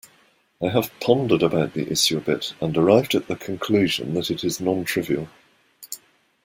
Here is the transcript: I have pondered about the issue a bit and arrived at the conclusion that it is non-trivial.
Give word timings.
I 0.63 0.69
have 0.69 0.91
pondered 0.99 1.43
about 1.43 1.75
the 1.75 1.87
issue 1.91 2.17
a 2.17 2.21
bit 2.21 2.55
and 2.59 2.75
arrived 2.75 3.13
at 3.13 3.27
the 3.27 3.35
conclusion 3.35 4.15
that 4.15 4.31
it 4.31 4.43
is 4.43 4.59
non-trivial. 4.59 5.29